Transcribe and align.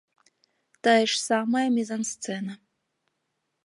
Тая 0.87 1.03
ж 1.11 1.21
самая 1.29 1.63
мізансцэна. 1.77 2.53